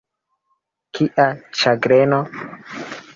Kia 0.99 1.27
ĉagreno! 1.59 2.21